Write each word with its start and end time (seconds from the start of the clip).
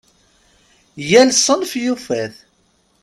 Yal 1.09 1.29
ssenf 1.37 1.71
yufa-t. 1.83 2.33